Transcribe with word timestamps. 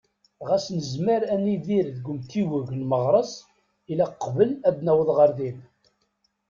Ɣas 0.47 0.65
nezmer 0.77 1.21
ad 1.33 1.39
nidir 1.45 1.85
deg 1.95 2.05
umtiweg 2.11 2.67
n 2.79 2.81
Meɣres, 2.89 3.33
ilaq 3.91 4.13
qbel 4.25 4.49
ad 4.67 4.77
naweḍ 4.81 5.09
ɣer 5.17 5.29
din. 5.37 5.59